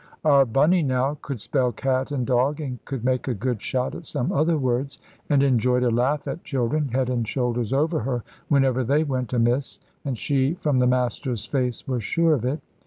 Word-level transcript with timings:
Our 0.25 0.47
Bunny 0.47 0.81
now 0.81 1.19
could 1.21 1.39
spell 1.39 1.71
"cat" 1.71 2.11
and 2.11 2.25
"dog," 2.25 2.59
and 2.59 2.83
could 2.85 3.05
make 3.05 3.27
a 3.27 3.35
good 3.35 3.61
shot 3.61 3.93
at 3.93 4.07
some 4.07 4.31
other 4.31 4.57
words, 4.57 4.97
and 5.29 5.43
enjoyed 5.43 5.83
a 5.83 5.91
laugh 5.91 6.27
at 6.27 6.43
children 6.43 6.87
(head 6.87 7.07
and 7.07 7.27
shoulders 7.27 7.71
over 7.71 7.99
her) 7.99 8.23
whenever 8.47 8.83
they 8.83 9.03
went 9.03 9.31
amiss, 9.31 9.79
and 10.03 10.17
she 10.17 10.55
from 10.55 10.79
the 10.79 10.87
master's 10.87 11.45
face 11.45 11.87
was 11.87 12.01
sure 12.03 12.33
of 12.33 12.45
it. 12.45 12.61